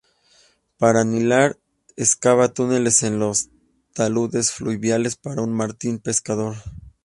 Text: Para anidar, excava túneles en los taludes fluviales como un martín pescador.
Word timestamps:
Para 0.79 1.01
anidar, 1.01 1.59
excava 1.95 2.51
túneles 2.55 3.03
en 3.03 3.19
los 3.19 3.51
taludes 3.93 4.51
fluviales 4.51 5.15
como 5.15 5.43
un 5.43 5.53
martín 5.53 5.99
pescador. 5.99 6.55